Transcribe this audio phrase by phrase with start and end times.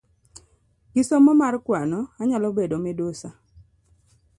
[0.93, 3.29] Gisomo mar kwano, anyalo bedo midusa